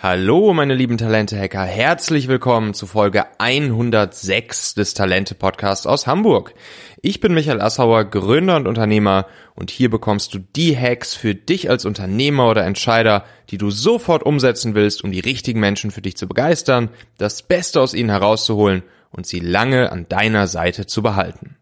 Hallo, 0.00 0.54
meine 0.54 0.76
lieben 0.76 0.96
Talente-Hacker. 0.96 1.64
Herzlich 1.64 2.28
willkommen 2.28 2.72
zu 2.72 2.86
Folge 2.86 3.24
106 3.38 4.74
des 4.74 4.94
Talente-Podcasts 4.94 5.88
aus 5.88 6.06
Hamburg. 6.06 6.54
Ich 7.02 7.18
bin 7.18 7.34
Michael 7.34 7.60
Assauer, 7.60 8.04
Gründer 8.04 8.54
und 8.54 8.68
Unternehmer 8.68 9.26
und 9.56 9.72
hier 9.72 9.90
bekommst 9.90 10.32
du 10.34 10.38
die 10.38 10.78
Hacks 10.78 11.16
für 11.16 11.34
dich 11.34 11.68
als 11.68 11.84
Unternehmer 11.84 12.48
oder 12.48 12.64
Entscheider, 12.64 13.24
die 13.50 13.58
du 13.58 13.72
sofort 13.72 14.22
umsetzen 14.22 14.76
willst, 14.76 15.02
um 15.02 15.10
die 15.10 15.18
richtigen 15.18 15.58
Menschen 15.58 15.90
für 15.90 16.00
dich 16.00 16.16
zu 16.16 16.28
begeistern, 16.28 16.90
das 17.16 17.42
Beste 17.42 17.80
aus 17.80 17.92
ihnen 17.92 18.10
herauszuholen 18.10 18.84
und 19.10 19.26
sie 19.26 19.40
lange 19.40 19.90
an 19.90 20.08
deiner 20.08 20.46
Seite 20.46 20.86
zu 20.86 21.02
behalten. 21.02 21.57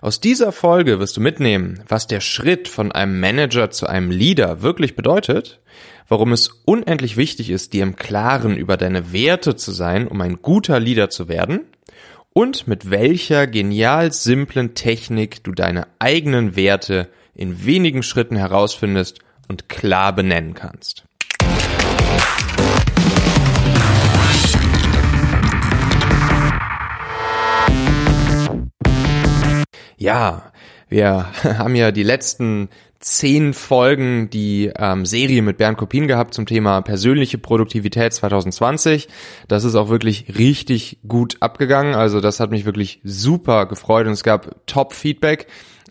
Aus 0.00 0.20
dieser 0.20 0.52
Folge 0.52 0.98
wirst 0.98 1.16
du 1.16 1.20
mitnehmen, 1.20 1.82
was 1.88 2.06
der 2.06 2.20
Schritt 2.20 2.68
von 2.68 2.92
einem 2.92 3.20
Manager 3.20 3.70
zu 3.70 3.86
einem 3.86 4.10
Leader 4.10 4.62
wirklich 4.62 4.96
bedeutet, 4.96 5.60
warum 6.08 6.32
es 6.32 6.48
unendlich 6.64 7.16
wichtig 7.16 7.50
ist, 7.50 7.72
dir 7.72 7.82
im 7.82 7.96
Klaren 7.96 8.56
über 8.56 8.76
deine 8.76 9.12
Werte 9.12 9.56
zu 9.56 9.72
sein, 9.72 10.08
um 10.08 10.20
ein 10.20 10.42
guter 10.42 10.80
Leader 10.80 11.10
zu 11.10 11.28
werden 11.28 11.60
und 12.32 12.66
mit 12.66 12.90
welcher 12.90 13.46
genial 13.46 14.12
simplen 14.12 14.74
Technik 14.74 15.44
du 15.44 15.52
deine 15.52 15.86
eigenen 15.98 16.56
Werte 16.56 17.08
in 17.34 17.64
wenigen 17.64 18.02
Schritten 18.02 18.36
herausfindest 18.36 19.20
und 19.48 19.68
klar 19.68 20.14
benennen 20.14 20.54
kannst. 20.54 21.04
Ja, 30.02 30.50
wir 30.88 31.28
haben 31.44 31.76
ja 31.76 31.92
die 31.92 32.02
letzten 32.02 32.70
zehn 32.98 33.54
Folgen 33.54 34.30
die 34.30 34.72
ähm, 34.76 35.06
Serie 35.06 35.42
mit 35.42 35.58
Bernd 35.58 35.78
Kopin 35.78 36.08
gehabt 36.08 36.34
zum 36.34 36.44
Thema 36.44 36.80
persönliche 36.80 37.38
Produktivität 37.38 38.12
2020. 38.12 39.06
Das 39.46 39.62
ist 39.62 39.76
auch 39.76 39.90
wirklich 39.90 40.38
richtig 40.38 40.98
gut 41.06 41.36
abgegangen. 41.38 41.94
Also 41.94 42.20
das 42.20 42.40
hat 42.40 42.50
mich 42.50 42.64
wirklich 42.64 43.00
super 43.04 43.66
gefreut 43.66 44.08
und 44.08 44.12
es 44.12 44.24
gab 44.24 44.66
Top-Feedback. 44.66 45.46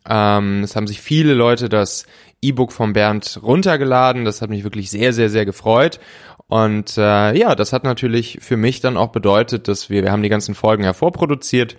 Ähm, 0.05 0.63
es 0.63 0.75
haben 0.75 0.87
sich 0.87 0.99
viele 0.99 1.33
Leute 1.33 1.69
das 1.69 2.05
E-Book 2.41 2.73
von 2.73 2.91
Bernd 2.91 3.39
runtergeladen. 3.41 4.25
Das 4.25 4.41
hat 4.41 4.49
mich 4.49 4.65
wirklich 4.65 4.89
sehr, 4.89 5.13
sehr, 5.13 5.29
sehr 5.29 5.45
gefreut. 5.45 6.01
Und 6.47 6.97
äh, 6.97 7.37
ja, 7.37 7.55
das 7.55 7.71
hat 7.71 7.85
natürlich 7.85 8.39
für 8.41 8.57
mich 8.57 8.81
dann 8.81 8.97
auch 8.97 9.13
bedeutet, 9.13 9.69
dass 9.69 9.89
wir, 9.89 10.03
wir 10.03 10.11
haben 10.11 10.23
die 10.23 10.29
ganzen 10.29 10.53
Folgen 10.53 10.83
hervorproduziert. 10.83 11.77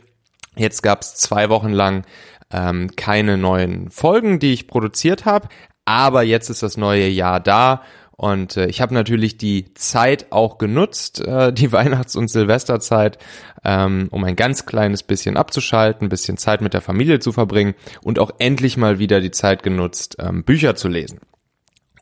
Jetzt 0.57 0.83
gab 0.83 1.03
es 1.03 1.15
zwei 1.15 1.49
Wochen 1.49 1.71
lang 1.71 2.05
ähm, 2.51 2.91
keine 2.97 3.39
neuen 3.39 3.91
Folgen, 3.91 4.39
die 4.39 4.53
ich 4.53 4.67
produziert 4.67 5.25
habe, 5.25 5.49
aber 5.85 6.23
jetzt 6.23 6.51
ist 6.51 6.63
das 6.63 6.77
neue 6.77 7.09
Jahr 7.09 7.41
da 7.41 7.83
und 8.23 8.57
äh, 8.57 8.67
ich 8.67 8.81
habe 8.81 8.95
natürlich 8.95 9.37
die 9.37 9.75
Zeit 9.75 10.27
auch 10.31 10.59
genutzt, 10.59 11.21
äh, 11.27 11.53
die 11.53 11.73
Weihnachts- 11.73 12.15
und 12.15 12.29
Silvesterzeit, 12.29 13.19
ähm, 13.65 14.07
um 14.13 14.23
ein 14.23 14.37
ganz 14.37 14.65
kleines 14.65 15.03
bisschen 15.03 15.37
abzuschalten, 15.37 16.07
ein 16.07 16.11
bisschen 16.11 16.37
Zeit 16.37 16.61
mit 16.61 16.73
der 16.75 16.83
Familie 16.83 17.19
zu 17.19 17.33
verbringen 17.33 17.75
und 18.03 18.21
auch 18.21 18.31
endlich 18.39 18.77
mal 18.77 19.01
wieder 19.01 19.21
die 19.21 19.33
Zeit 19.33 19.65
genutzt, 19.65 20.17
ähm, 20.21 20.45
Bücher 20.45 20.77
zu 20.77 20.89
lesen. 20.89 21.19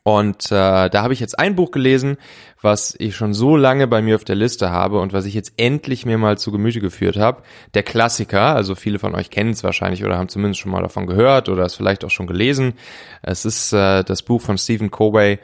Und 0.03 0.47
äh, 0.47 0.89
da 0.89 1.03
habe 1.03 1.13
ich 1.13 1.19
jetzt 1.19 1.37
ein 1.37 1.55
Buch 1.55 1.69
gelesen, 1.69 2.17
was 2.59 2.95
ich 2.97 3.15
schon 3.15 3.35
so 3.35 3.55
lange 3.55 3.87
bei 3.87 4.01
mir 4.01 4.15
auf 4.15 4.23
der 4.23 4.35
Liste 4.35 4.71
habe 4.71 4.99
und 4.99 5.13
was 5.13 5.25
ich 5.25 5.35
jetzt 5.35 5.53
endlich 5.57 6.07
mir 6.07 6.17
mal 6.17 6.39
zu 6.39 6.51
Gemüte 6.51 6.79
geführt 6.79 7.17
habe. 7.17 7.43
Der 7.75 7.83
Klassiker, 7.83 8.55
also 8.55 8.73
viele 8.73 8.97
von 8.97 9.13
euch 9.13 9.29
kennen 9.29 9.51
es 9.51 9.63
wahrscheinlich 9.63 10.03
oder 10.03 10.17
haben 10.17 10.27
zumindest 10.27 10.59
schon 10.59 10.71
mal 10.71 10.81
davon 10.81 11.05
gehört 11.05 11.49
oder 11.49 11.65
es 11.65 11.75
vielleicht 11.75 12.03
auch 12.03 12.09
schon 12.09 12.25
gelesen. 12.25 12.73
Es 13.21 13.45
ist 13.45 13.73
äh, 13.73 14.03
das 14.03 14.23
Buch 14.23 14.41
von 14.41 14.57
Stephen 14.57 14.89
Covey, 14.89 15.37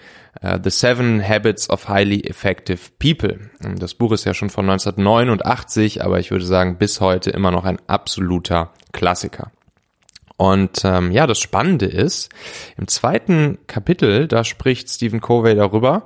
uh, 0.44 0.58
The 0.64 0.72
Seven 0.72 1.28
Habits 1.28 1.70
of 1.70 1.88
Highly 1.88 2.22
Effective 2.22 2.80
People. 2.98 3.52
Das 3.78 3.94
Buch 3.94 4.12
ist 4.12 4.26
ja 4.26 4.34
schon 4.34 4.50
von 4.50 4.68
1989, 4.68 6.04
aber 6.04 6.20
ich 6.20 6.32
würde 6.32 6.46
sagen 6.46 6.80
bis 6.80 7.00
heute 7.00 7.30
immer 7.30 7.52
noch 7.52 7.66
ein 7.66 7.78
absoluter 7.88 8.72
Klassiker. 8.92 9.52
Und 10.37 10.83
ähm, 10.86 11.11
ja, 11.11 11.25
das 11.25 11.39
Spannende 11.39 11.87
ist, 11.87 12.30
im 12.77 12.87
zweiten 12.87 13.58
Kapitel, 13.65 14.27
da 14.27 14.43
spricht 14.43 14.89
Stephen 14.89 15.20
Covey 15.20 15.55
darüber, 15.55 16.05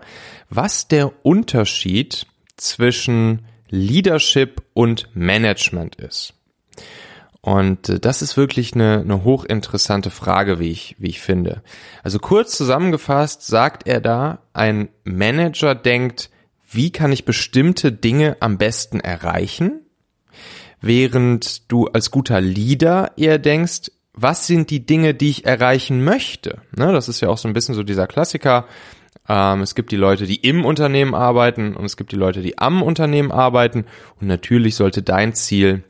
was 0.49 0.87
der 0.87 1.25
Unterschied 1.25 2.25
zwischen 2.55 3.45
Leadership 3.69 4.63
und 4.73 5.09
Management 5.13 5.95
ist. 5.95 6.33
Und 7.41 7.89
äh, 7.89 7.99
das 7.99 8.21
ist 8.21 8.37
wirklich 8.37 8.73
eine, 8.73 9.01
eine 9.01 9.23
hochinteressante 9.23 10.11
Frage, 10.11 10.59
wie 10.59 10.71
ich, 10.71 10.95
wie 10.99 11.09
ich 11.09 11.19
finde. 11.19 11.61
Also 12.03 12.19
kurz 12.19 12.55
zusammengefasst 12.55 13.45
sagt 13.45 13.87
er 13.87 13.99
da, 13.99 14.39
ein 14.53 14.89
Manager 15.03 15.75
denkt, 15.75 16.29
wie 16.69 16.91
kann 16.91 17.11
ich 17.11 17.25
bestimmte 17.25 17.91
Dinge 17.91 18.37
am 18.39 18.57
besten 18.57 19.01
erreichen? 19.01 19.81
Während 20.79 21.69
du 21.71 21.87
als 21.87 22.11
guter 22.11 22.39
Leader 22.39 23.11
eher 23.17 23.39
denkst, 23.39 23.91
was 24.13 24.47
sind 24.47 24.69
die 24.69 24.85
Dinge, 24.85 25.13
die 25.13 25.29
ich 25.29 25.45
erreichen 25.45 26.03
möchte? 26.03 26.61
Ne, 26.75 26.91
das 26.91 27.09
ist 27.09 27.21
ja 27.21 27.29
auch 27.29 27.37
so 27.37 27.47
ein 27.47 27.53
bisschen 27.53 27.75
so 27.75 27.83
dieser 27.83 28.07
Klassiker. 28.07 28.65
Ähm, 29.27 29.61
es 29.61 29.75
gibt 29.75 29.91
die 29.91 29.97
Leute, 29.97 30.25
die 30.25 30.35
im 30.35 30.65
Unternehmen 30.65 31.15
arbeiten 31.15 31.75
und 31.75 31.85
es 31.85 31.97
gibt 31.97 32.11
die 32.11 32.17
Leute, 32.17 32.41
die 32.41 32.57
am 32.57 32.81
Unternehmen 32.81 33.31
arbeiten. 33.31 33.85
Und 34.19 34.27
natürlich 34.27 34.75
sollte 34.75 35.01
dein 35.01 35.33
Ziel 35.33 35.83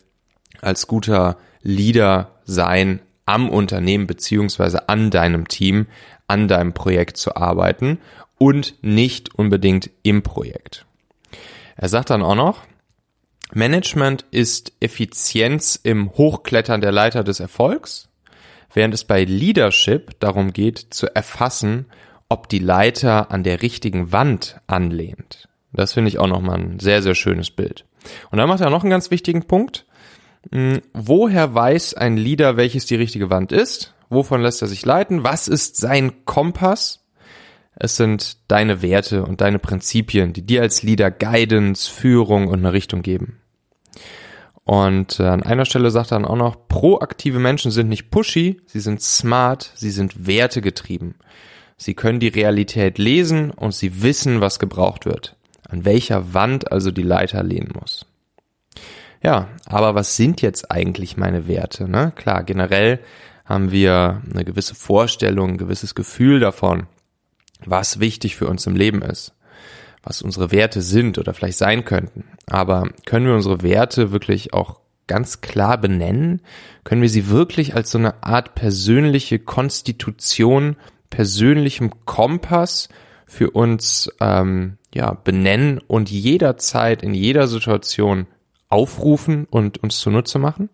als 0.61 0.87
guter 0.87 1.37
Leader 1.63 2.39
sein, 2.45 3.01
am 3.25 3.49
Unternehmen 3.49 4.07
beziehungsweise 4.07 4.89
an 4.89 5.09
deinem 5.09 5.47
Team, 5.47 5.87
an 6.27 6.47
deinem 6.47 6.73
Projekt 6.73 7.17
zu 7.17 7.35
arbeiten 7.35 7.99
und 8.37 8.75
nicht 8.81 9.33
unbedingt 9.35 9.89
im 10.03 10.21
Projekt. 10.21 10.85
Er 11.75 11.89
sagt 11.89 12.09
dann 12.09 12.23
auch 12.23 12.35
noch, 12.35 12.63
Management 13.53 14.25
ist 14.31 14.73
Effizienz 14.79 15.79
im 15.81 16.11
Hochklettern 16.11 16.81
der 16.81 16.91
Leiter 16.91 17.23
des 17.23 17.39
Erfolgs 17.39 18.10
während 18.73 18.93
es 18.93 19.03
bei 19.03 19.23
Leadership 19.23 20.19
darum 20.19 20.53
geht, 20.53 20.87
zu 20.91 21.13
erfassen, 21.13 21.85
ob 22.29 22.47
die 22.47 22.59
Leiter 22.59 23.31
an 23.31 23.43
der 23.43 23.61
richtigen 23.61 24.11
Wand 24.11 24.61
anlehnt. 24.67 25.49
Das 25.73 25.93
finde 25.93 26.09
ich 26.09 26.19
auch 26.19 26.27
nochmal 26.27 26.59
ein 26.59 26.79
sehr, 26.79 27.01
sehr 27.01 27.15
schönes 27.15 27.51
Bild. 27.51 27.85
Und 28.29 28.37
dann 28.37 28.47
macht 28.47 28.61
er 28.61 28.69
noch 28.69 28.83
einen 28.83 28.89
ganz 28.89 29.11
wichtigen 29.11 29.43
Punkt. 29.43 29.85
Hm, 30.51 30.81
woher 30.93 31.53
weiß 31.53 31.93
ein 31.93 32.17
Leader, 32.17 32.57
welches 32.57 32.85
die 32.85 32.95
richtige 32.95 33.29
Wand 33.29 33.51
ist? 33.51 33.93
Wovon 34.09 34.41
lässt 34.41 34.61
er 34.61 34.67
sich 34.67 34.85
leiten? 34.85 35.23
Was 35.23 35.47
ist 35.47 35.77
sein 35.77 36.25
Kompass? 36.25 37.05
Es 37.75 37.95
sind 37.95 38.37
deine 38.47 38.81
Werte 38.81 39.23
und 39.23 39.41
deine 39.41 39.59
Prinzipien, 39.59 40.33
die 40.33 40.45
dir 40.45 40.61
als 40.61 40.83
Leader 40.83 41.09
Guidance, 41.11 41.89
Führung 41.89 42.47
und 42.47 42.59
eine 42.59 42.73
Richtung 42.73 43.01
geben. 43.01 43.40
Und 44.63 45.19
äh, 45.19 45.23
an 45.23 45.43
einer 45.43 45.65
Stelle 45.65 45.89
sagt 45.91 46.11
er 46.11 46.19
dann 46.19 46.25
auch 46.25 46.35
noch, 46.35 46.67
proaktive 46.67 47.39
Menschen 47.39 47.71
sind 47.71 47.89
nicht 47.89 48.11
pushy, 48.11 48.61
sie 48.65 48.79
sind 48.79 49.01
smart, 49.01 49.71
sie 49.75 49.91
sind 49.91 50.27
wertegetrieben. 50.27 51.15
Sie 51.77 51.95
können 51.95 52.19
die 52.19 52.27
Realität 52.27 52.99
lesen 52.99 53.49
und 53.49 53.73
sie 53.73 54.03
wissen, 54.03 54.39
was 54.39 54.59
gebraucht 54.59 55.05
wird. 55.05 55.35
An 55.67 55.83
welcher 55.83 56.33
Wand 56.33 56.71
also 56.71 56.91
die 56.91 57.01
Leiter 57.01 57.41
lehnen 57.43 57.73
muss. 57.79 58.05
Ja, 59.23 59.49
aber 59.65 59.95
was 59.95 60.15
sind 60.15 60.41
jetzt 60.41 60.71
eigentlich 60.71 61.17
meine 61.17 61.47
Werte? 61.47 61.87
Ne? 61.87 62.11
Klar, 62.15 62.43
generell 62.43 62.99
haben 63.45 63.71
wir 63.71 64.21
eine 64.31 64.45
gewisse 64.45 64.75
Vorstellung, 64.75 65.51
ein 65.51 65.57
gewisses 65.57 65.95
Gefühl 65.95 66.39
davon, 66.39 66.87
was 67.65 67.99
wichtig 67.99 68.35
für 68.35 68.47
uns 68.47 68.65
im 68.67 68.75
Leben 68.75 69.01
ist 69.01 69.33
was 70.03 70.21
unsere 70.21 70.51
Werte 70.51 70.81
sind 70.81 71.17
oder 71.17 71.33
vielleicht 71.33 71.57
sein 71.57 71.85
könnten. 71.85 72.25
Aber 72.47 72.89
können 73.05 73.25
wir 73.25 73.35
unsere 73.35 73.61
Werte 73.61 74.11
wirklich 74.11 74.53
auch 74.53 74.79
ganz 75.07 75.41
klar 75.41 75.77
benennen? 75.77 76.41
Können 76.83 77.01
wir 77.01 77.09
sie 77.09 77.29
wirklich 77.29 77.75
als 77.75 77.91
so 77.91 77.97
eine 77.97 78.23
Art 78.23 78.55
persönliche 78.55 79.39
Konstitution, 79.39 80.75
persönlichem 81.09 81.91
Kompass 82.05 82.89
für 83.25 83.51
uns 83.51 84.11
ähm, 84.19 84.77
ja 84.93 85.13
benennen 85.13 85.79
und 85.87 86.09
jederzeit 86.09 87.03
in 87.03 87.13
jeder 87.13 87.47
Situation 87.47 88.27
aufrufen 88.69 89.45
und 89.49 89.83
uns 89.83 89.99
zunutze 89.99 90.39
machen? 90.39 90.69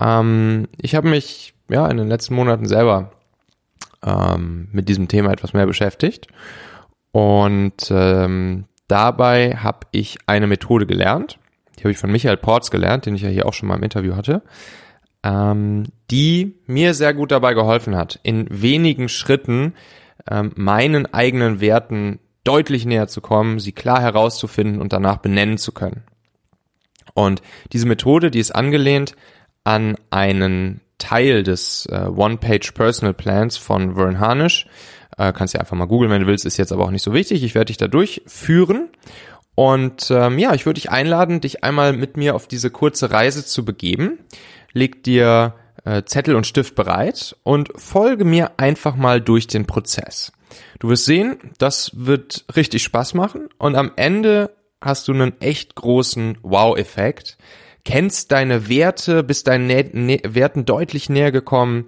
Ähm, 0.00 0.68
ich 0.80 0.94
habe 0.94 1.08
mich 1.08 1.54
ja 1.68 1.88
in 1.88 1.96
den 1.96 2.08
letzten 2.08 2.34
Monaten 2.34 2.66
selber 2.66 3.12
ähm, 4.04 4.68
mit 4.70 4.88
diesem 4.88 5.08
Thema 5.08 5.32
etwas 5.32 5.52
mehr 5.52 5.66
beschäftigt 5.66 6.28
und 7.18 7.90
ähm, 7.90 8.66
dabei 8.86 9.56
habe 9.56 9.88
ich 9.90 10.18
eine 10.28 10.46
Methode 10.46 10.86
gelernt. 10.86 11.40
Die 11.76 11.80
habe 11.80 11.90
ich 11.90 11.98
von 11.98 12.12
Michael 12.12 12.36
Porz 12.36 12.70
gelernt, 12.70 13.06
den 13.06 13.16
ich 13.16 13.22
ja 13.22 13.28
hier 13.28 13.46
auch 13.46 13.54
schon 13.54 13.68
mal 13.68 13.74
im 13.74 13.82
Interview 13.82 14.14
hatte, 14.14 14.42
ähm, 15.24 15.86
die 16.12 16.54
mir 16.68 16.94
sehr 16.94 17.14
gut 17.14 17.32
dabei 17.32 17.54
geholfen 17.54 17.96
hat, 17.96 18.20
in 18.22 18.46
wenigen 18.50 19.08
Schritten 19.08 19.74
ähm, 20.30 20.52
meinen 20.54 21.12
eigenen 21.12 21.60
Werten 21.60 22.20
deutlich 22.44 22.86
näher 22.86 23.08
zu 23.08 23.20
kommen, 23.20 23.58
sie 23.58 23.72
klar 23.72 24.00
herauszufinden 24.00 24.80
und 24.80 24.92
danach 24.92 25.16
benennen 25.16 25.58
zu 25.58 25.72
können. 25.72 26.04
Und 27.14 27.42
diese 27.72 27.88
Methode, 27.88 28.30
die 28.30 28.38
ist 28.38 28.52
angelehnt 28.52 29.16
an 29.64 29.96
einen 30.10 30.82
Teil 30.98 31.42
des 31.42 31.86
äh, 31.86 32.06
One-Page 32.06 32.70
Personal 32.72 33.14
Plans 33.14 33.56
von 33.56 33.96
Vern 33.96 34.20
Harnish 34.20 34.68
Äh, 35.18 35.32
kannst 35.32 35.54
ja 35.54 35.60
einfach 35.60 35.76
mal 35.76 35.86
googeln, 35.86 36.10
wenn 36.10 36.22
du 36.22 36.26
willst, 36.26 36.46
ist 36.46 36.56
jetzt 36.56 36.72
aber 36.72 36.84
auch 36.84 36.90
nicht 36.90 37.02
so 37.02 37.12
wichtig. 37.12 37.42
Ich 37.42 37.54
werde 37.54 37.66
dich 37.66 37.76
da 37.76 37.88
durchführen. 37.88 38.88
Und 39.54 40.10
ähm, 40.12 40.38
ja, 40.38 40.54
ich 40.54 40.64
würde 40.66 40.80
dich 40.80 40.90
einladen, 40.90 41.40
dich 41.40 41.64
einmal 41.64 41.92
mit 41.92 42.16
mir 42.16 42.36
auf 42.36 42.46
diese 42.46 42.70
kurze 42.70 43.10
Reise 43.10 43.44
zu 43.44 43.64
begeben. 43.64 44.20
Leg 44.72 45.02
dir 45.02 45.54
äh, 45.84 46.04
Zettel 46.04 46.36
und 46.36 46.46
Stift 46.46 46.76
bereit 46.76 47.36
und 47.42 47.70
folge 47.74 48.24
mir 48.24 48.52
einfach 48.58 48.94
mal 48.94 49.20
durch 49.20 49.48
den 49.48 49.66
Prozess. 49.66 50.32
Du 50.78 50.88
wirst 50.88 51.06
sehen, 51.06 51.38
das 51.58 51.90
wird 51.94 52.44
richtig 52.54 52.84
Spaß 52.84 53.14
machen 53.14 53.48
und 53.58 53.74
am 53.74 53.90
Ende 53.96 54.54
hast 54.80 55.08
du 55.08 55.12
einen 55.12 55.40
echt 55.40 55.74
großen 55.74 56.38
Wow-Effekt. 56.42 57.36
Kennst 57.84 58.32
deine 58.32 58.68
Werte, 58.68 59.22
bist 59.24 59.48
deinen 59.48 59.68
Werten 59.68 60.64
deutlich 60.64 61.08
näher 61.08 61.32
gekommen, 61.32 61.86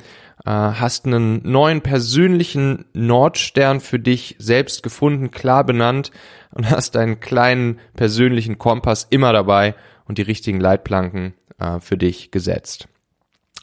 hast 0.48 1.06
einen 1.06 1.42
neuen 1.42 1.82
persönlichen 1.82 2.86
Nordstern 2.92 3.80
für 3.80 3.98
dich 3.98 4.36
selbst 4.38 4.82
gefunden, 4.82 5.30
klar 5.30 5.64
benannt 5.64 6.10
und 6.52 6.70
hast 6.70 6.94
deinen 6.94 7.20
kleinen 7.20 7.78
persönlichen 7.94 8.58
Kompass 8.58 9.06
immer 9.10 9.32
dabei 9.32 9.74
und 10.06 10.18
die 10.18 10.22
richtigen 10.22 10.60
Leitplanken 10.60 11.34
äh, 11.58 11.80
für 11.80 11.96
dich 11.96 12.30
gesetzt. 12.30 12.88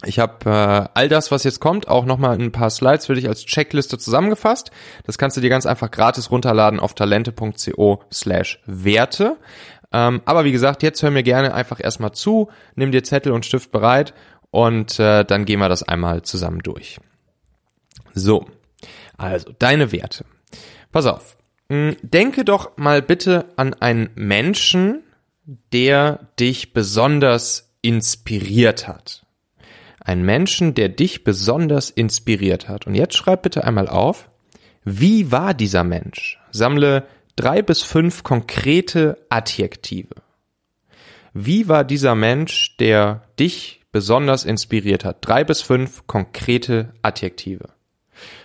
Ich 0.05 0.19
habe 0.19 0.49
äh, 0.49 0.89
all 0.93 1.09
das, 1.09 1.31
was 1.31 1.43
jetzt 1.43 1.59
kommt, 1.59 1.87
auch 1.87 2.05
nochmal 2.05 2.35
in 2.35 2.43
ein 2.43 2.51
paar 2.51 2.69
Slides 2.69 3.07
für 3.07 3.15
dich 3.15 3.27
als 3.27 3.45
Checkliste 3.45 3.97
zusammengefasst. 3.97 4.69
Das 5.05 5.17
kannst 5.17 5.35
du 5.37 5.41
dir 5.41 5.49
ganz 5.49 5.65
einfach 5.65 5.89
gratis 5.89 6.29
runterladen 6.29 6.79
auf 6.79 6.93
talente.co 6.93 8.03
slash 8.13 8.61
Werte. 8.67 9.37
Ähm, 9.91 10.21
aber 10.25 10.45
wie 10.45 10.51
gesagt, 10.51 10.83
jetzt 10.83 11.01
hör 11.01 11.09
mir 11.09 11.23
gerne 11.23 11.53
einfach 11.53 11.79
erstmal 11.83 12.11
zu, 12.11 12.49
nimm 12.75 12.91
dir 12.91 13.03
Zettel 13.03 13.31
und 13.31 13.45
Stift 13.45 13.71
bereit 13.71 14.13
und 14.51 14.99
äh, 14.99 15.23
dann 15.25 15.45
gehen 15.45 15.59
wir 15.59 15.69
das 15.69 15.83
einmal 15.83 16.21
zusammen 16.21 16.59
durch. 16.59 16.99
So, 18.13 18.47
also 19.17 19.51
deine 19.59 19.91
Werte. 19.91 20.25
Pass 20.91 21.05
auf. 21.05 21.37
Hm, 21.69 21.97
denke 22.01 22.45
doch 22.45 22.77
mal 22.77 23.01
bitte 23.01 23.45
an 23.57 23.73
einen 23.73 24.09
Menschen, 24.15 25.03
der 25.73 26.27
dich 26.39 26.73
besonders 26.73 27.73
inspiriert 27.81 28.87
hat. 28.87 29.25
Ein 29.99 30.23
Menschen, 30.23 30.73
der 30.73 30.89
dich 30.89 31.23
besonders 31.23 31.89
inspiriert 31.89 32.69
hat. 32.69 32.87
Und 32.87 32.95
jetzt 32.95 33.15
schreib 33.15 33.43
bitte 33.43 33.65
einmal 33.65 33.89
auf, 33.89 34.29
wie 34.83 35.31
war 35.31 35.53
dieser 35.53 35.83
Mensch? 35.83 36.39
Sammle 36.51 37.05
drei 37.35 37.61
bis 37.61 37.83
fünf 37.83 38.23
konkrete 38.23 39.17
Adjektive. 39.29 40.15
Wie 41.33 41.67
war 41.67 41.83
dieser 41.83 42.15
Mensch, 42.15 42.77
der 42.77 43.23
dich 43.37 43.76
besonders 43.91 44.45
inspiriert 44.45 45.05
hat? 45.05 45.17
Drei 45.21 45.43
bis 45.43 45.61
fünf 45.61 46.05
konkrete 46.07 46.93
Adjektive. 47.01 47.69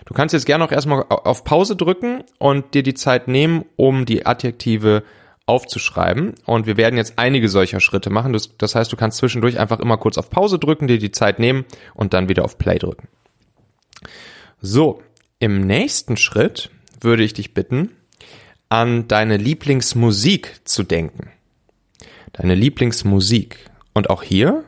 Du 0.05 0.13
kannst 0.13 0.33
jetzt 0.33 0.45
gerne 0.45 0.63
auch 0.63 0.71
erstmal 0.71 1.03
auf 1.09 1.43
Pause 1.43 1.75
drücken 1.75 2.23
und 2.37 2.73
dir 2.73 2.83
die 2.83 2.93
Zeit 2.93 3.27
nehmen, 3.27 3.65
um 3.75 4.05
die 4.05 4.25
Adjektive 4.25 5.03
aufzuschreiben. 5.45 6.35
Und 6.45 6.67
wir 6.67 6.77
werden 6.77 6.97
jetzt 6.97 7.13
einige 7.17 7.49
solcher 7.49 7.79
Schritte 7.79 8.09
machen. 8.09 8.33
Das, 8.33 8.55
das 8.57 8.75
heißt, 8.75 8.91
du 8.91 8.97
kannst 8.97 9.17
zwischendurch 9.17 9.59
einfach 9.59 9.79
immer 9.79 9.97
kurz 9.97 10.17
auf 10.17 10.29
Pause 10.29 10.59
drücken, 10.59 10.87
dir 10.87 10.99
die 10.99 11.11
Zeit 11.11 11.39
nehmen 11.39 11.65
und 11.93 12.13
dann 12.13 12.29
wieder 12.29 12.45
auf 12.45 12.57
Play 12.57 12.77
drücken. 12.77 13.07
So, 14.61 15.01
im 15.39 15.61
nächsten 15.61 16.15
Schritt 16.15 16.69
würde 17.01 17.23
ich 17.23 17.33
dich 17.33 17.53
bitten, 17.53 17.91
an 18.69 19.07
deine 19.07 19.37
Lieblingsmusik 19.37 20.61
zu 20.63 20.83
denken. 20.83 21.31
Deine 22.31 22.55
Lieblingsmusik. 22.55 23.69
Und 23.93 24.09
auch 24.09 24.23
hier 24.23 24.63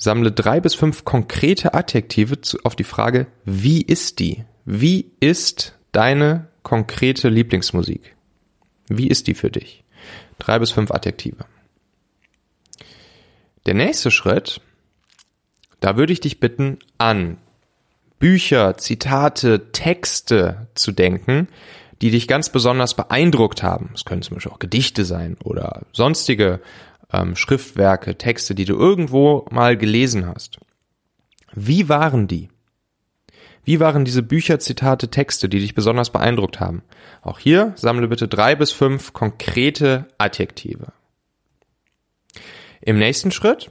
sammle 0.00 0.32
drei 0.32 0.60
bis 0.60 0.74
fünf 0.74 1.04
konkrete 1.04 1.74
Adjektive 1.74 2.40
zu, 2.40 2.58
auf 2.64 2.74
die 2.74 2.84
Frage, 2.84 3.26
wie 3.44 3.82
ist 3.82 4.18
die? 4.18 4.44
Wie 4.64 5.12
ist 5.20 5.74
deine 5.92 6.48
konkrete 6.62 7.28
Lieblingsmusik? 7.28 8.16
Wie 8.88 9.08
ist 9.08 9.26
die 9.26 9.34
für 9.34 9.50
dich? 9.50 9.84
Drei 10.38 10.58
bis 10.58 10.70
fünf 10.70 10.90
Adjektive. 10.90 11.44
Der 13.66 13.74
nächste 13.74 14.10
Schritt, 14.10 14.62
da 15.80 15.98
würde 15.98 16.14
ich 16.14 16.20
dich 16.20 16.40
bitten, 16.40 16.78
an 16.96 17.36
Bücher, 18.18 18.78
Zitate, 18.78 19.70
Texte 19.72 20.68
zu 20.74 20.92
denken, 20.92 21.46
die 22.00 22.10
dich 22.10 22.26
ganz 22.26 22.48
besonders 22.48 22.94
beeindruckt 22.94 23.62
haben. 23.62 23.90
Es 23.94 24.06
können 24.06 24.22
zum 24.22 24.36
Beispiel 24.36 24.52
auch 24.52 24.58
Gedichte 24.58 25.04
sein 25.04 25.36
oder 25.44 25.82
sonstige 25.92 26.60
ähm, 27.12 27.36
Schriftwerke, 27.36 28.16
Texte, 28.16 28.54
die 28.54 28.64
du 28.64 28.76
irgendwo 28.76 29.46
mal 29.50 29.76
gelesen 29.76 30.26
hast. 30.26 30.58
Wie 31.52 31.88
waren 31.88 32.28
die? 32.28 32.48
Wie 33.64 33.80
waren 33.80 34.04
diese 34.04 34.22
Bücher, 34.22 34.58
Zitate, 34.58 35.08
Texte, 35.08 35.48
die 35.48 35.60
dich 35.60 35.74
besonders 35.74 36.10
beeindruckt 36.10 36.60
haben? 36.60 36.82
Auch 37.22 37.38
hier 37.38 37.72
sammle 37.76 38.08
bitte 38.08 38.26
drei 38.26 38.54
bis 38.54 38.72
fünf 38.72 39.12
konkrete 39.12 40.06
Adjektive. 40.18 40.92
Im 42.80 42.98
nächsten 42.98 43.30
Schritt 43.30 43.70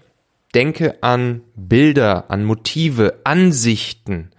denke 0.54 1.02
an 1.02 1.42
Bilder, 1.56 2.30
an 2.30 2.44
Motive, 2.44 3.22
Ansichten, 3.24 4.32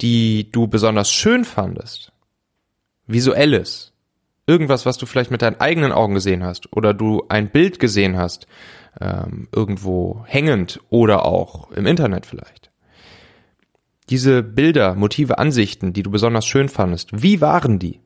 die 0.00 0.50
du 0.52 0.68
besonders 0.68 1.10
schön 1.10 1.44
fandest. 1.44 2.12
Visuelles. 3.06 3.92
Irgendwas, 4.46 4.86
was 4.86 4.96
du 4.96 5.06
vielleicht 5.06 5.30
mit 5.30 5.42
deinen 5.42 5.60
eigenen 5.60 5.92
Augen 5.92 6.14
gesehen 6.14 6.44
hast 6.44 6.72
oder 6.72 6.94
du 6.94 7.24
ein 7.28 7.50
Bild 7.50 7.80
gesehen 7.80 8.16
hast, 8.16 8.46
ähm, 9.00 9.48
irgendwo 9.52 10.24
hängend 10.26 10.80
oder 10.88 11.26
auch 11.26 11.70
im 11.72 11.86
Internet 11.86 12.26
vielleicht. 12.26 12.70
Diese 14.08 14.44
Bilder, 14.44 14.94
Motive, 14.94 15.38
Ansichten, 15.38 15.92
die 15.92 16.04
du 16.04 16.10
besonders 16.10 16.46
schön 16.46 16.68
fandest, 16.68 17.22
wie 17.22 17.40
waren 17.40 17.80
die? 17.80 18.00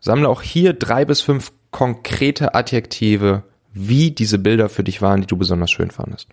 Sammle 0.00 0.28
auch 0.28 0.42
hier 0.42 0.72
drei 0.72 1.04
bis 1.04 1.20
fünf 1.20 1.52
konkrete 1.70 2.54
Adjektive, 2.54 3.44
wie 3.72 4.10
diese 4.10 4.38
Bilder 4.38 4.68
für 4.68 4.82
dich 4.82 5.00
waren, 5.00 5.20
die 5.20 5.26
du 5.26 5.36
besonders 5.36 5.70
schön 5.70 5.90
fandest. 5.90 6.28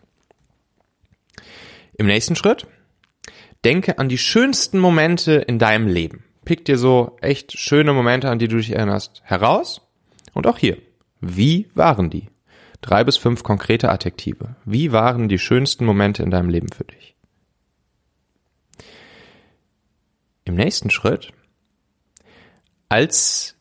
Im 1.98 2.08
nächsten 2.08 2.36
Schritt, 2.36 2.68
denke 3.64 4.00
an 4.00 4.10
die 4.10 4.18
schönsten 4.18 4.80
Momente 4.80 5.34
in 5.34 5.60
deinem 5.60 5.88
Leben. 5.88 6.25
Pick 6.46 6.66
dir 6.66 6.78
so 6.78 7.18
echt 7.22 7.58
schöne 7.58 7.94
Momente, 7.94 8.30
an 8.30 8.40
die 8.40 8.48
du 8.48 8.58
dich 8.58 8.72
erinnerst, 8.72 9.22
heraus. 9.26 9.82
Und 10.34 10.48
auch 10.48 10.58
hier, 10.58 10.78
wie 11.20 11.70
waren 11.74 12.10
die? 12.10 12.30
Drei 12.82 13.04
bis 13.04 13.18
fünf 13.18 13.42
konkrete 13.42 13.90
Adjektive. 13.90 14.56
Wie 14.64 14.92
waren 14.92 15.28
die 15.28 15.40
schönsten 15.40 15.86
Momente 15.86 16.22
in 16.22 16.30
deinem 16.30 16.50
Leben 16.50 16.70
für 16.70 16.84
dich? 16.84 17.16
Im 20.44 20.54
nächsten 20.54 20.92
Schritt, 20.92 21.34
als 22.90 23.56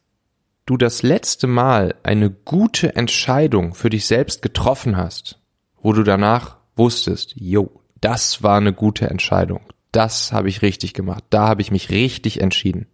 du 0.66 0.76
das 0.76 1.02
letzte 1.02 1.46
Mal 1.46 1.94
eine 2.02 2.30
gute 2.30 2.94
Entscheidung 2.96 3.74
für 3.74 3.88
dich 3.88 4.06
selbst 4.06 4.42
getroffen 4.42 4.96
hast, 4.98 5.40
wo 5.80 5.94
du 5.94 6.02
danach 6.02 6.58
wusstest, 6.76 7.34
jo, 7.36 7.80
das 8.00 8.42
war 8.42 8.58
eine 8.58 8.74
gute 8.74 9.08
Entscheidung, 9.08 9.62
das 9.96 10.32
habe 10.32 10.48
ich 10.48 10.62
richtig 10.62 10.94
gemacht, 10.94 11.24
da 11.30 11.48
habe 11.48 11.62
ich 11.62 11.70
mich 11.70 11.90
richtig 11.90 12.40
entschieden. 12.40 12.86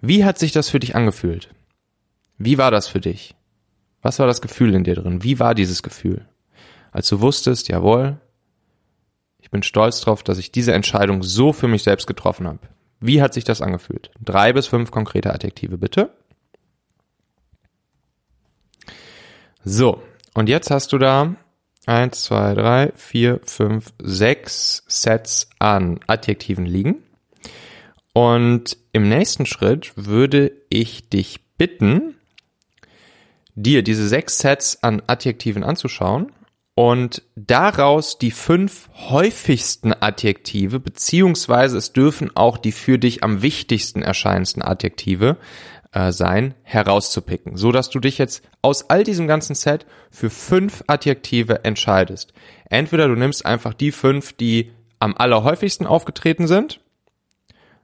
Wie 0.00 0.24
hat 0.24 0.38
sich 0.38 0.52
das 0.52 0.70
für 0.70 0.80
dich 0.80 0.94
angefühlt? 0.94 1.50
Wie 2.38 2.58
war 2.58 2.70
das 2.70 2.88
für 2.88 3.00
dich? 3.00 3.34
Was 4.02 4.18
war 4.18 4.26
das 4.26 4.40
Gefühl 4.40 4.74
in 4.74 4.84
dir 4.84 4.94
drin? 4.94 5.22
Wie 5.22 5.38
war 5.38 5.54
dieses 5.54 5.82
Gefühl? 5.82 6.26
Als 6.90 7.08
du 7.08 7.20
wusstest, 7.20 7.68
jawohl, 7.68 8.18
ich 9.38 9.50
bin 9.50 9.62
stolz 9.62 10.00
darauf, 10.00 10.22
dass 10.22 10.38
ich 10.38 10.52
diese 10.52 10.72
Entscheidung 10.72 11.22
so 11.22 11.52
für 11.52 11.68
mich 11.68 11.82
selbst 11.82 12.06
getroffen 12.06 12.46
habe. 12.46 12.60
Wie 13.00 13.20
hat 13.20 13.34
sich 13.34 13.44
das 13.44 13.60
angefühlt? 13.60 14.10
Drei 14.22 14.52
bis 14.52 14.66
fünf 14.66 14.90
konkrete 14.90 15.32
Adjektive, 15.34 15.76
bitte. 15.76 16.14
So, 19.64 20.02
und 20.34 20.48
jetzt 20.48 20.70
hast 20.70 20.92
du 20.92 20.98
da 20.98 21.34
eins, 21.90 22.22
zwei, 22.22 22.54
drei, 22.54 22.92
vier, 22.94 23.40
fünf, 23.44 23.92
sechs 24.00 24.84
Sets 24.86 25.50
an 25.58 26.00
Adjektiven 26.06 26.64
liegen. 26.64 27.02
Und 28.12 28.76
im 28.92 29.08
nächsten 29.08 29.44
Schritt 29.44 29.92
würde 29.96 30.52
ich 30.68 31.08
dich 31.08 31.40
bitten, 31.58 32.14
dir 33.54 33.82
diese 33.82 34.08
sechs 34.08 34.38
Sets 34.38 34.82
an 34.82 35.02
Adjektiven 35.06 35.64
anzuschauen 35.64 36.32
und 36.74 37.22
daraus 37.34 38.18
die 38.18 38.30
fünf 38.30 38.88
häufigsten 38.94 39.92
Adjektive, 39.92 40.80
beziehungsweise 40.80 41.76
es 41.76 41.92
dürfen 41.92 42.34
auch 42.36 42.56
die 42.56 42.72
für 42.72 42.98
dich 42.98 43.22
am 43.22 43.42
wichtigsten 43.42 44.02
erscheinendsten 44.02 44.62
Adjektive 44.62 45.36
äh, 45.92 46.12
sein, 46.12 46.54
herauszupicken, 46.62 47.56
so 47.56 47.72
dass 47.72 47.90
du 47.90 48.00
dich 48.00 48.18
jetzt 48.18 48.42
aus 48.62 48.90
all 48.90 49.04
diesem 49.04 49.26
ganzen 49.26 49.54
Set 49.54 49.86
für 50.10 50.30
fünf 50.30 50.84
Adjektive 50.86 51.64
entscheidest. 51.64 52.32
Entweder 52.68 53.08
du 53.08 53.14
nimmst 53.14 53.44
einfach 53.44 53.74
die 53.74 53.92
fünf, 53.92 54.32
die 54.32 54.72
am 54.98 55.16
allerhäufigsten 55.16 55.86
aufgetreten 55.86 56.46
sind, 56.46 56.80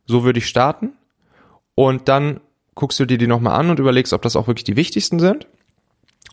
so 0.07 0.25
würde 0.25 0.39
ich 0.39 0.47
starten, 0.47 0.93
und 1.75 2.09
dann 2.09 2.41
guckst 2.75 2.99
du 3.01 3.07
dir 3.07 3.19
die 3.19 3.27
nochmal 3.27 3.59
an 3.59 3.71
und 3.71 3.79
überlegst, 3.79 4.13
ob 4.13 4.23
das 4.23 4.37
auch 4.37 4.47
wirklich 4.47 4.65
die 4.65 4.77
wichtigsten 4.77 5.19
sind. 5.19 5.47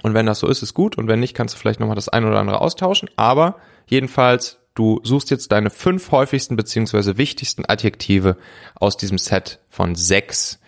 Und 0.02 0.14
wenn 0.14 0.26
das 0.26 0.40
so 0.40 0.48
ist, 0.48 0.62
ist 0.62 0.74
gut. 0.74 0.98
Und 0.98 1.08
wenn 1.08 1.20
nicht, 1.20 1.34
kannst 1.34 1.56
du 1.56 1.60
vielleicht 1.60 1.80
nochmal 1.80 1.96
das 1.96 2.10
ein 2.10 2.26
oder 2.26 2.40
andere 2.40 2.62
austauschen. 2.62 3.10
Aber 3.16 3.58
jedenfalls 3.88 4.60
du 4.76 5.00
suchst 5.04 5.30
jetzt 5.32 5.52
deine 5.52 5.70
fünf 5.70 6.12
häufigsten 6.12 6.56
beziehungsweise 6.56 7.18
wichtigsten 7.18 7.66
Adjektive 7.66 8.38
aus 8.76 8.98
diesem 8.98 9.18
Set 9.18 9.60
von 9.70 9.96
sechs 9.96 10.60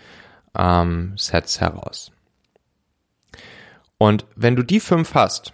ähm, 0.58 1.14
Sets 1.18 1.62
heraus. 1.62 2.12
Und 3.98 4.26
wenn 4.36 4.56
du 4.56 4.64
die 4.64 4.80
fünf 4.80 5.14
hast, 5.14 5.54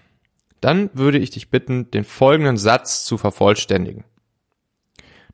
dann 0.62 0.90
würde 0.94 1.18
ich 1.18 1.32
dich 1.32 1.50
bitten, 1.50 1.90
den 1.92 2.04
folgenden 2.04 2.58
Satz 2.58 3.06
zu 3.06 3.18
vervollständigen. 3.18 4.04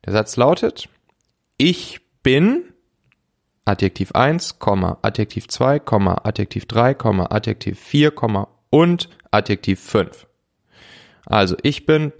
Der 0.04 0.12
Satz 0.12 0.36
lautet, 0.36 0.88
ich 1.56 2.00
bin 2.22 2.64
Adjektiv 3.64 4.12
1, 4.12 4.58
Adjektiv 5.02 5.48
2, 5.48 5.82
Adjektiv 6.24 6.66
3, 6.66 6.96
Adjektiv 7.30 7.78
4, 7.78 8.12
und 8.70 9.08
Adjektiv 9.30 9.80
5. 9.80 10.26
Also 11.26 11.56
ich 11.62 11.84
bin 11.84 12.12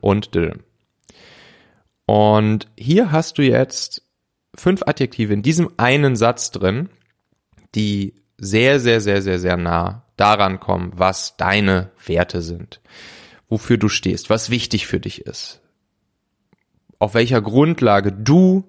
und 0.00 0.30
und 2.06 2.68
hier 2.76 3.12
hast 3.12 3.38
du 3.38 3.42
jetzt 3.42 4.02
fünf 4.54 4.82
Adjektive 4.86 5.32
in 5.32 5.42
diesem 5.42 5.70
einen 5.76 6.16
Satz 6.16 6.50
drin, 6.50 6.88
die 7.74 8.14
sehr, 8.38 8.80
sehr, 8.80 9.00
sehr, 9.00 9.22
sehr, 9.22 9.38
sehr 9.38 9.56
nah 9.56 10.04
daran 10.16 10.60
kommen, 10.60 10.92
was 10.94 11.36
deine 11.36 11.90
Werte 12.04 12.42
sind, 12.42 12.80
wofür 13.48 13.76
du 13.76 13.88
stehst, 13.88 14.30
was 14.30 14.50
wichtig 14.50 14.86
für 14.86 15.00
dich 15.00 15.22
ist, 15.26 15.60
auf 16.98 17.14
welcher 17.14 17.40
Grundlage 17.40 18.12
du 18.12 18.64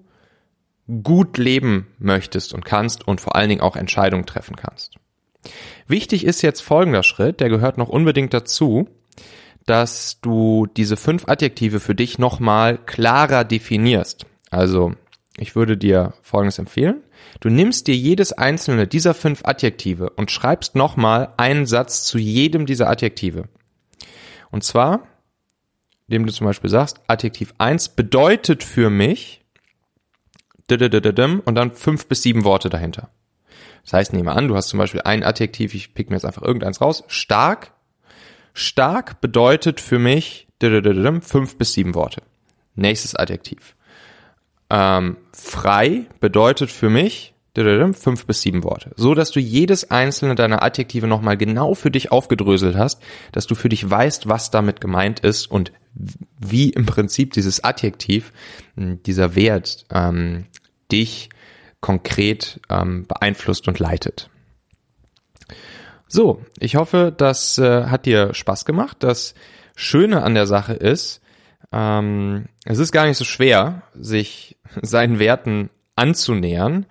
gut 1.02 1.38
leben 1.38 1.86
möchtest 1.98 2.54
und 2.54 2.64
kannst 2.64 3.06
und 3.06 3.20
vor 3.20 3.36
allen 3.36 3.48
Dingen 3.48 3.60
auch 3.60 3.76
Entscheidungen 3.76 4.26
treffen 4.26 4.56
kannst. 4.56 4.96
Wichtig 5.86 6.24
ist 6.24 6.42
jetzt 6.42 6.60
folgender 6.60 7.02
Schritt, 7.02 7.40
der 7.40 7.48
gehört 7.48 7.78
noch 7.78 7.88
unbedingt 7.88 8.34
dazu, 8.34 8.88
dass 9.66 10.20
du 10.20 10.66
diese 10.66 10.96
fünf 10.96 11.28
Adjektive 11.28 11.80
für 11.80 11.94
dich 11.94 12.18
nochmal 12.18 12.78
klarer 12.78 13.44
definierst. 13.44 14.26
Also, 14.50 14.94
ich 15.36 15.56
würde 15.56 15.76
dir 15.76 16.14
Folgendes 16.22 16.58
empfehlen. 16.58 17.02
Du 17.40 17.48
nimmst 17.48 17.86
dir 17.86 17.96
jedes 17.96 18.32
einzelne 18.32 18.86
dieser 18.86 19.14
fünf 19.14 19.44
Adjektive 19.44 20.10
und 20.10 20.30
schreibst 20.30 20.74
nochmal 20.74 21.32
einen 21.36 21.66
Satz 21.66 22.04
zu 22.04 22.18
jedem 22.18 22.66
dieser 22.66 22.90
Adjektive. 22.90 23.48
Und 24.50 24.62
zwar, 24.64 25.06
indem 26.06 26.26
du 26.26 26.32
zum 26.32 26.46
Beispiel 26.46 26.68
sagst, 26.68 27.00
Adjektiv 27.06 27.54
1 27.58 27.90
bedeutet 27.90 28.62
für 28.62 28.90
mich 28.90 29.42
und 31.40 31.54
dann 31.54 31.74
fünf 31.74 32.06
bis 32.06 32.22
sieben 32.22 32.44
Worte 32.44 32.68
dahinter. 32.68 33.10
Das 33.84 33.94
heißt, 33.94 34.12
nehme 34.12 34.32
an, 34.32 34.48
du 34.48 34.56
hast 34.56 34.68
zum 34.68 34.78
Beispiel 34.78 35.02
ein 35.02 35.24
Adjektiv, 35.24 35.74
ich 35.74 35.94
pick 35.94 36.10
mir 36.10 36.16
jetzt 36.16 36.24
einfach 36.24 36.42
irgendeins 36.42 36.80
raus, 36.80 37.04
stark. 37.08 37.72
Stark 38.54 39.20
bedeutet 39.20 39.80
für 39.80 39.98
mich 39.98 40.46
fünf 41.22 41.56
bis 41.56 41.72
sieben 41.72 41.94
Worte. 41.94 42.22
Nächstes 42.74 43.16
Adjektiv. 43.16 43.74
Ähm, 44.72 45.18
frei 45.34 46.06
bedeutet 46.18 46.70
für 46.70 46.88
mich 46.88 47.34
fünf 47.54 48.24
bis 48.24 48.40
sieben 48.40 48.64
Worte. 48.64 48.92
So, 48.96 49.14
dass 49.14 49.30
du 49.30 49.38
jedes 49.38 49.90
einzelne 49.90 50.34
deiner 50.34 50.62
Adjektive 50.62 51.06
nochmal 51.06 51.36
genau 51.36 51.74
für 51.74 51.90
dich 51.90 52.10
aufgedröselt 52.10 52.74
hast, 52.74 53.02
dass 53.32 53.46
du 53.46 53.54
für 53.54 53.68
dich 53.68 53.88
weißt, 53.88 54.26
was 54.26 54.50
damit 54.50 54.80
gemeint 54.80 55.20
ist 55.20 55.50
und 55.50 55.70
wie 56.38 56.70
im 56.70 56.86
Prinzip 56.86 57.34
dieses 57.34 57.62
Adjektiv, 57.62 58.32
dieser 58.76 59.36
Wert, 59.36 59.84
ähm, 59.92 60.46
dich 60.90 61.28
konkret 61.82 62.58
ähm, 62.70 63.04
beeinflusst 63.06 63.68
und 63.68 63.78
leitet. 63.78 64.30
So, 66.08 66.40
ich 66.58 66.76
hoffe, 66.76 67.12
das 67.14 67.58
äh, 67.58 67.84
hat 67.84 68.06
dir 68.06 68.32
Spaß 68.32 68.64
gemacht. 68.64 68.98
Das 69.00 69.34
Schöne 69.76 70.22
an 70.22 70.34
der 70.34 70.46
Sache 70.46 70.72
ist, 70.72 71.21
ähm, 71.70 72.46
es 72.64 72.78
ist 72.78 72.92
gar 72.92 73.06
nicht 73.06 73.16
so 73.16 73.24
schwer, 73.24 73.82
sich 73.94 74.56
seinen 74.82 75.18
Werten 75.18 75.70
anzunähern. 75.96 76.86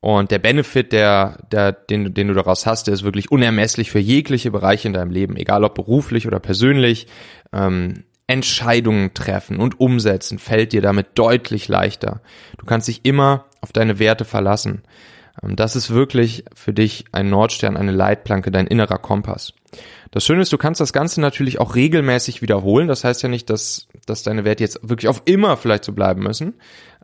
Und 0.00 0.30
der 0.30 0.38
Benefit, 0.38 0.92
der, 0.92 1.38
der, 1.50 1.72
den, 1.72 2.14
den 2.14 2.28
du 2.28 2.34
daraus 2.34 2.66
hast, 2.66 2.86
der 2.86 2.94
ist 2.94 3.02
wirklich 3.02 3.32
unermesslich 3.32 3.90
für 3.90 3.98
jegliche 3.98 4.52
Bereiche 4.52 4.86
in 4.86 4.94
deinem 4.94 5.10
Leben, 5.10 5.36
egal 5.36 5.64
ob 5.64 5.74
beruflich 5.74 6.26
oder 6.26 6.38
persönlich. 6.38 7.08
Ähm, 7.52 8.04
Entscheidungen 8.28 9.14
treffen 9.14 9.58
und 9.58 9.80
umsetzen 9.80 10.38
fällt 10.38 10.72
dir 10.72 10.82
damit 10.82 11.18
deutlich 11.18 11.66
leichter. 11.66 12.20
Du 12.58 12.66
kannst 12.66 12.86
dich 12.86 13.00
immer 13.04 13.46
auf 13.60 13.72
deine 13.72 13.98
Werte 13.98 14.24
verlassen. 14.24 14.82
Ähm, 15.42 15.56
das 15.56 15.76
ist 15.76 15.90
wirklich 15.90 16.44
für 16.54 16.72
dich 16.72 17.04
ein 17.12 17.30
Nordstern, 17.30 17.76
eine 17.76 17.92
Leitplanke, 17.92 18.50
dein 18.50 18.66
innerer 18.66 18.98
Kompass. 18.98 19.54
Das 20.10 20.24
Schöne 20.24 20.42
ist, 20.42 20.52
du 20.52 20.58
kannst 20.58 20.80
das 20.80 20.92
Ganze 20.92 21.20
natürlich 21.20 21.60
auch 21.60 21.74
regelmäßig 21.74 22.40
wiederholen. 22.40 22.88
Das 22.88 23.04
heißt 23.04 23.22
ja 23.22 23.28
nicht, 23.28 23.50
dass, 23.50 23.88
dass 24.06 24.22
deine 24.22 24.44
Werte 24.44 24.64
jetzt 24.64 24.88
wirklich 24.88 25.08
auf 25.08 25.22
immer 25.26 25.56
vielleicht 25.56 25.84
so 25.84 25.92
bleiben 25.92 26.22
müssen. 26.22 26.54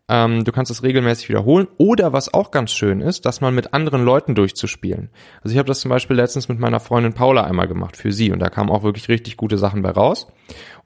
Ähm, 0.08 0.44
du 0.44 0.52
kannst 0.52 0.70
das 0.70 0.82
regelmäßig 0.82 1.28
wiederholen. 1.28 1.66
Oder 1.78 2.12
was 2.12 2.32
auch 2.32 2.50
ganz 2.50 2.72
schön 2.72 3.00
ist, 3.00 3.26
dass 3.26 3.40
man 3.40 3.54
mit 3.54 3.72
anderen 3.72 4.04
Leuten 4.04 4.34
durchzuspielen. 4.34 5.10
Also 5.42 5.52
ich 5.52 5.58
habe 5.58 5.66
das 5.66 5.80
zum 5.80 5.90
Beispiel 5.90 6.16
letztens 6.16 6.48
mit 6.48 6.58
meiner 6.58 6.80
Freundin 6.80 7.14
Paula 7.14 7.44
einmal 7.44 7.68
gemacht 7.68 7.96
für 7.96 8.12
sie 8.12 8.30
und 8.30 8.38
da 8.38 8.48
kamen 8.48 8.70
auch 8.70 8.82
wirklich 8.82 9.08
richtig 9.08 9.36
gute 9.36 9.58
Sachen 9.58 9.82
bei 9.82 9.90
raus. 9.90 10.26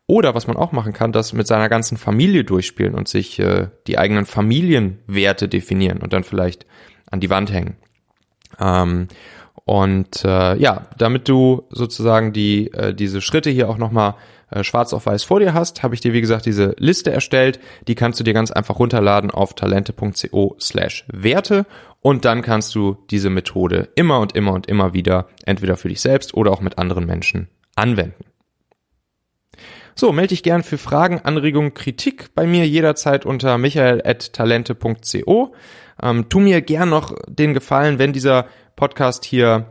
Oder 0.06 0.34
was 0.34 0.46
man 0.46 0.56
auch 0.56 0.72
machen 0.72 0.94
kann, 0.94 1.12
das 1.12 1.34
mit 1.34 1.46
seiner 1.46 1.68
ganzen 1.68 1.98
Familie 1.98 2.42
durchspielen 2.42 2.94
und 2.94 3.08
sich 3.08 3.38
äh, 3.40 3.68
die 3.86 3.98
eigenen 3.98 4.24
Familienwerte 4.24 5.48
definieren 5.48 5.98
und 5.98 6.12
dann 6.12 6.24
vielleicht 6.24 6.64
an 7.10 7.20
die 7.20 7.30
Wand 7.30 7.52
hängen. 7.52 7.76
Ähm, 8.58 9.08
und 9.64 10.24
äh, 10.24 10.56
ja, 10.56 10.86
damit 10.96 11.28
du 11.28 11.64
sozusagen 11.70 12.32
die 12.32 12.72
äh, 12.72 12.94
diese 12.94 13.20
Schritte 13.20 13.50
hier 13.50 13.68
auch 13.68 13.76
nochmal 13.76 14.14
äh, 14.50 14.64
schwarz 14.64 14.92
auf 14.94 15.06
weiß 15.06 15.24
vor 15.24 15.40
dir 15.40 15.52
hast, 15.52 15.82
habe 15.82 15.94
ich 15.94 16.00
dir 16.00 16.12
wie 16.14 16.22
gesagt 16.22 16.46
diese 16.46 16.74
Liste 16.78 17.12
erstellt. 17.12 17.60
Die 17.86 17.94
kannst 17.94 18.18
du 18.18 18.24
dir 18.24 18.32
ganz 18.32 18.50
einfach 18.50 18.78
runterladen 18.78 19.30
auf 19.30 19.54
talente.co 19.54 20.56
slash 20.58 21.04
Werte 21.12 21.66
und 22.00 22.24
dann 22.24 22.42
kannst 22.42 22.74
du 22.74 22.96
diese 23.10 23.28
Methode 23.30 23.88
immer 23.94 24.20
und 24.20 24.34
immer 24.34 24.52
und 24.52 24.66
immer 24.66 24.94
wieder 24.94 25.26
entweder 25.44 25.76
für 25.76 25.88
dich 25.88 26.00
selbst 26.00 26.34
oder 26.34 26.52
auch 26.52 26.60
mit 26.60 26.78
anderen 26.78 27.04
Menschen 27.04 27.48
anwenden. 27.76 28.24
So, 30.00 30.12
melde 30.12 30.28
dich 30.28 30.44
gern 30.44 30.62
für 30.62 30.78
Fragen, 30.78 31.22
Anregungen, 31.24 31.74
Kritik 31.74 32.32
bei 32.36 32.46
mir 32.46 32.68
jederzeit 32.68 33.26
unter 33.26 33.58
michael.talente.co. 33.58 35.54
Ähm, 36.00 36.28
tu 36.28 36.38
mir 36.38 36.62
gern 36.62 36.88
noch 36.88 37.16
den 37.26 37.52
Gefallen, 37.52 37.98
wenn 37.98 38.12
dieser 38.12 38.46
Podcast 38.76 39.24
hier 39.24 39.66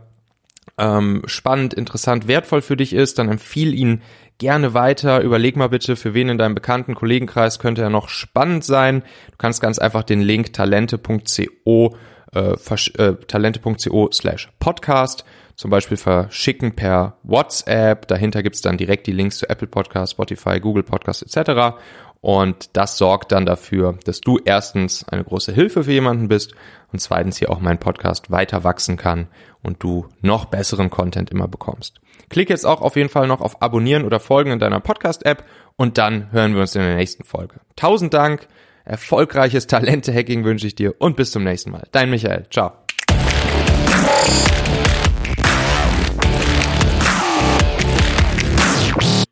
ähm, 0.78 1.22
spannend, 1.28 1.74
interessant, 1.74 2.28
wertvoll 2.28 2.62
für 2.62 2.76
dich 2.76 2.92
ist, 2.92 3.20
dann 3.20 3.30
empfiehl 3.30 3.74
ihn 3.74 4.02
gerne 4.38 4.74
weiter. 4.74 5.22
Überleg 5.22 5.56
mal 5.56 5.70
bitte, 5.70 5.96
für 5.96 6.14
wen 6.14 6.28
in 6.28 6.38
deinem 6.38 6.56
bekannten 6.56 6.94
Kollegenkreis 6.94 7.58
könnte 7.58 7.84
er 7.84 7.90
noch 7.90 8.10
spannend 8.10 8.66
sein. 8.66 9.04
Du 9.32 9.38
kannst 9.38 9.62
ganz 9.62 9.80
einfach 9.80 10.04
den 10.04 10.20
Link 10.20 10.52
talente.co 10.52 11.96
äh, 12.36 12.52
äh, 12.98 13.16
talente.co 13.28 14.10
slash 14.12 14.50
podcast 14.60 15.24
zum 15.58 15.72
Beispiel 15.72 15.98
verschicken 15.98 16.76
per 16.76 17.18
WhatsApp. 17.24 18.08
Dahinter 18.08 18.44
gibt's 18.44 18.62
dann 18.62 18.78
direkt 18.78 19.08
die 19.08 19.12
Links 19.12 19.40
zu 19.40 19.50
Apple 19.50 19.68
Podcast, 19.68 20.14
Spotify, 20.14 20.60
Google 20.60 20.84
Podcast 20.84 21.24
etc. 21.24 21.78
Und 22.22 22.78
das 22.78 22.98
sorgt 22.98 23.32
dann 23.32 23.46
dafür, 23.46 23.98
dass 24.06 24.22
du 24.22 24.40
erstens 24.44 25.08
eine 25.08 25.24
große 25.24 25.52
Hilfe 25.52 25.84
für 25.84 25.92
jemanden 25.92 26.28
bist 26.28 26.54
und 26.92 27.00
zweitens 27.00 27.38
hier 27.38 27.52
auch 27.52 27.60
mein 27.60 27.80
Podcast 27.80 28.32
weiter 28.32 28.64
wachsen 28.64 28.98
kann 28.98 29.28
und 29.64 29.82
du 29.84 30.08
noch 30.22 30.46
besseren 30.46 30.90
Content 30.90 31.32
immer 31.32 31.48
bekommst. 31.48 32.02
Klick 32.30 32.50
jetzt 32.50 32.66
auch 32.66 32.82
auf 32.82 32.96
jeden 32.96 33.10
Fall 33.10 33.28
noch 33.28 33.42
auf 33.42 33.62
Abonnieren 33.62 34.06
oder 34.06 34.20
Folgen 34.20 34.52
in 34.52 34.60
deiner 34.60 34.80
Podcast-App 34.80 35.44
und 35.76 35.98
dann 35.98 36.32
hören 36.32 36.54
wir 36.54 36.62
uns 36.62 36.76
in 36.76 36.82
der 36.82 36.96
nächsten 36.96 37.24
Folge. 37.24 37.62
Tausend 37.76 38.14
Dank, 38.14 38.48
erfolgreiches 38.84 39.68
Talente-Hacking 39.68 40.44
wünsche 40.44 40.68
ich 40.68 40.76
dir 40.76 40.96
und 41.00 41.16
bis 41.16 41.32
zum 41.32 41.44
nächsten 41.44 41.72
Mal. 41.72 41.88
Dein 41.92 42.10
Michael. 42.10 42.46
Ciao. 42.52 42.74